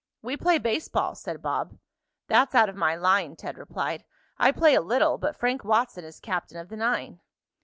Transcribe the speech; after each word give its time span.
"We 0.23 0.35
play 0.35 0.57
baseball," 0.57 1.13
said 1.13 1.43
Bob. 1.43 1.77
"That's 2.25 2.55
out 2.55 2.69
of 2.69 2.75
my 2.75 2.95
line," 2.95 3.35
Ted 3.35 3.59
replied. 3.59 4.03
"I 4.39 4.51
play 4.51 4.73
a 4.73 4.81
little, 4.81 5.19
but 5.19 5.37
Frank 5.37 5.63
Watson 5.63 6.05
is 6.05 6.19
captain 6.19 6.57
of 6.57 6.69
the 6.69 6.75
nine." 6.75 7.19